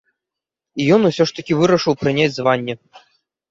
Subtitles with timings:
[0.83, 2.73] І ён усё ж такі вырашыў прыняць званне.